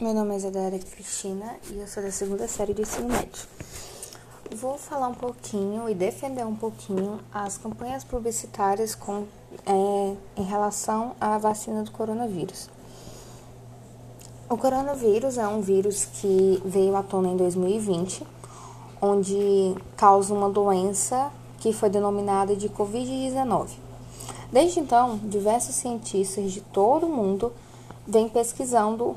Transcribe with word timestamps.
Meu 0.00 0.12
nome 0.12 0.34
é 0.34 0.38
Isadora 0.38 0.76
Cristina 0.76 1.54
e 1.70 1.78
eu 1.78 1.86
sou 1.86 2.02
da 2.02 2.10
segunda 2.10 2.48
série 2.48 2.74
do 2.74 2.82
ensino 2.82 3.06
médio. 3.06 3.46
Vou 4.56 4.76
falar 4.76 5.06
um 5.06 5.14
pouquinho 5.14 5.88
e 5.88 5.94
defender 5.94 6.44
um 6.44 6.56
pouquinho 6.56 7.20
as 7.32 7.56
campanhas 7.56 8.02
publicitárias 8.02 8.96
com, 8.96 9.24
é, 9.64 10.16
em 10.36 10.42
relação 10.42 11.14
à 11.20 11.38
vacina 11.38 11.84
do 11.84 11.92
coronavírus. 11.92 12.68
O 14.50 14.58
coronavírus 14.58 15.38
é 15.38 15.46
um 15.46 15.60
vírus 15.60 16.06
que 16.06 16.60
veio 16.64 16.96
à 16.96 17.02
tona 17.04 17.28
em 17.28 17.36
2020, 17.36 18.26
onde 19.00 19.76
causa 19.96 20.34
uma 20.34 20.50
doença 20.50 21.30
que 21.60 21.72
foi 21.72 21.88
denominada 21.88 22.56
de 22.56 22.68
Covid-19. 22.68 23.68
Desde 24.50 24.80
então, 24.80 25.18
diversos 25.18 25.76
cientistas 25.76 26.50
de 26.50 26.60
todo 26.62 27.06
o 27.06 27.08
mundo 27.08 27.52
vêm 28.04 28.28
pesquisando 28.28 29.16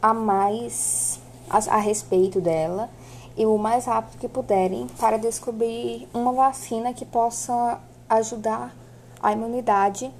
a 0.00 0.14
mais 0.14 1.20
a, 1.48 1.58
a 1.76 1.78
respeito 1.78 2.40
dela 2.40 2.88
e 3.36 3.46
o 3.46 3.56
mais 3.56 3.84
rápido 3.84 4.18
que 4.18 4.28
puderem 4.28 4.86
para 4.98 5.16
descobrir 5.16 6.08
uma 6.12 6.32
vacina 6.32 6.92
que 6.92 7.04
possa 7.04 7.80
ajudar 8.08 8.74
a 9.22 9.32
imunidade 9.32 10.10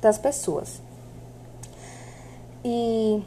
das 0.00 0.18
pessoas. 0.18 0.80
E 2.64 3.22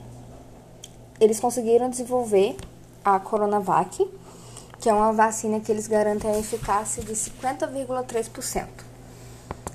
eles 1.20 1.40
conseguiram 1.40 1.90
desenvolver 1.90 2.56
a 3.04 3.20
Coronavac, 3.20 4.08
que 4.80 4.90
é 4.90 4.94
uma 4.94 5.14
vacina 5.14 5.60
que 5.60 5.72
eles 5.72 5.88
garantem 5.88 6.30
a 6.30 6.38
eficácia 6.38 7.04
de 7.04 7.14
50,3%. 7.14 8.68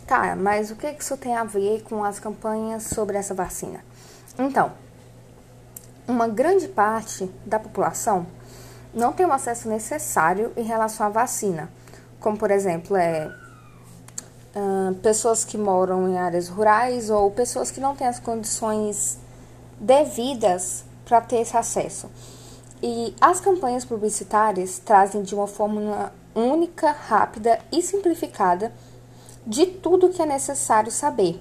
Tá, 0.06 0.36
mas 0.36 0.70
o 0.70 0.76
que 0.76 0.86
isso 0.86 1.16
tem 1.16 1.34
a 1.34 1.42
ver 1.42 1.82
com 1.82 2.04
as 2.04 2.20
campanhas 2.20 2.84
sobre 2.84 3.16
essa 3.16 3.34
vacina? 3.34 3.84
Então, 4.38 4.72
uma 6.08 6.28
grande 6.28 6.68
parte 6.68 7.30
da 7.44 7.58
população 7.58 8.26
não 8.94 9.12
tem 9.12 9.26
o 9.26 9.32
acesso 9.32 9.68
necessário 9.68 10.52
em 10.56 10.62
relação 10.62 11.06
à 11.06 11.10
vacina, 11.10 11.68
como 12.20 12.38
por 12.38 12.50
exemplo 12.50 12.96
é 12.96 13.30
uh, 14.54 14.94
pessoas 14.96 15.44
que 15.44 15.58
moram 15.58 16.08
em 16.08 16.16
áreas 16.16 16.48
rurais 16.48 17.10
ou 17.10 17.30
pessoas 17.30 17.70
que 17.70 17.80
não 17.80 17.94
têm 17.94 18.06
as 18.06 18.18
condições 18.18 19.18
devidas 19.78 20.84
para 21.04 21.20
ter 21.20 21.40
esse 21.40 21.56
acesso. 21.56 22.10
E 22.82 23.14
as 23.20 23.40
campanhas 23.40 23.84
publicitárias 23.84 24.78
trazem 24.78 25.22
de 25.22 25.34
uma 25.34 25.46
forma 25.46 26.12
única, 26.34 26.90
rápida 26.92 27.58
e 27.72 27.82
simplificada 27.82 28.72
de 29.46 29.66
tudo 29.66 30.10
que 30.10 30.20
é 30.20 30.26
necessário 30.26 30.90
saber 30.90 31.40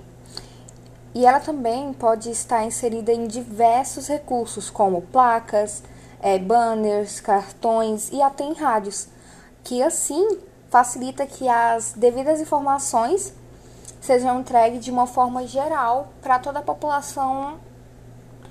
e 1.16 1.26
ela 1.26 1.40
também 1.40 1.94
pode 1.94 2.30
estar 2.30 2.66
inserida 2.66 3.14
em 3.14 3.26
diversos 3.26 4.08
recursos, 4.08 4.70
como 4.70 5.02
placas, 5.02 5.82
é, 6.22 6.38
banners, 6.38 7.22
cartões 7.22 8.12
e 8.12 8.22
até 8.22 8.44
em 8.44 8.54
rádios, 8.54 9.08
que 9.64 9.82
assim 9.82 10.40
facilita 10.70 11.26
que 11.26 11.48
as 11.48 11.94
devidas 11.94 12.42
informações 12.42 13.34
sejam 14.02 14.42
entregues 14.42 14.84
de 14.84 14.92
uma 14.92 15.08
forma 15.08 15.48
geral 15.48 16.10
para 16.22 16.38
toda 16.38 16.60
a 16.60 16.62
população 16.62 17.60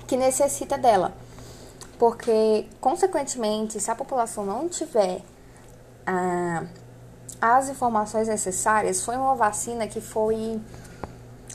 que 0.07 0.17
necessita 0.17 0.75
dela. 0.75 1.13
Porque, 1.99 2.67
consequentemente, 2.81 3.79
se 3.79 3.91
a 3.91 3.95
população 3.95 4.43
não 4.43 4.67
tiver 4.67 5.21
ah, 6.03 6.63
as 7.39 7.69
informações 7.69 8.27
necessárias, 8.27 9.05
foi 9.05 9.15
uma 9.15 9.35
vacina 9.35 9.87
que 9.87 10.01
foi 10.01 10.59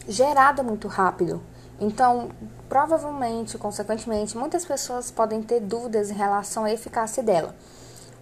gerada 0.09 0.63
muito 0.63 0.89
rápido. 0.89 1.43
Então, 1.81 2.31
provavelmente, 2.69 3.57
consequentemente, 3.57 4.37
muitas 4.37 4.65
pessoas 4.65 5.11
podem 5.11 5.43
ter 5.43 5.61
dúvidas 5.61 6.11
em 6.11 6.15
relação 6.15 6.65
à 6.65 6.73
eficácia 6.73 7.23
dela. 7.23 7.55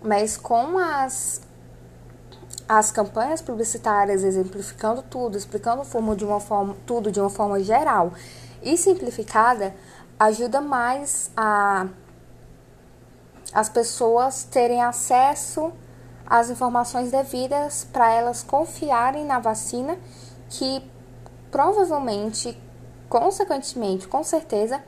Mas 0.03 0.37
com 0.37 0.79
as 0.79 1.41
as 2.69 2.91
campanhas 2.91 3.41
publicitárias 3.41 4.23
exemplificando 4.23 5.03
tudo, 5.03 5.39
explicando 5.39 5.83
de 6.15 6.25
uma 6.25 6.39
forma, 6.39 6.77
tudo 6.87 7.11
de 7.11 7.19
uma 7.19 7.31
forma 7.31 7.59
geral 7.61 8.13
e 8.63 8.77
simplificada, 8.77 9.75
ajuda 10.19 10.61
mais 10.61 11.31
a 11.35 11.87
as 13.55 13.71
pessoas 13.71 14.45
terem 14.45 14.83
acesso 14.83 15.73
às 16.27 16.51
informações 16.51 17.11
devidas 17.11 17.85
para 17.91 18.13
elas 18.13 18.43
confiarem 18.43 19.25
na 19.25 19.39
vacina 19.39 19.97
que 20.51 20.83
provavelmente, 21.51 22.57
consequentemente, 23.09 24.07
com 24.07 24.23
certeza, 24.23 24.83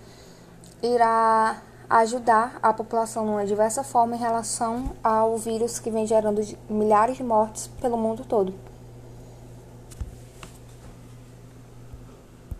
irá 0.82 1.62
ajudar 1.88 2.58
a 2.62 2.72
população 2.72 3.24
de 3.24 3.30
uma 3.30 3.44
diversa 3.44 3.82
forma 3.82 4.14
em 4.14 4.18
relação 4.18 4.92
ao 5.02 5.36
vírus 5.36 5.80
que 5.80 5.90
vem 5.90 6.06
gerando 6.06 6.40
milhares 6.68 7.16
de 7.16 7.24
mortes 7.24 7.68
pelo 7.80 7.96
mundo 7.96 8.24
todo. 8.24 8.69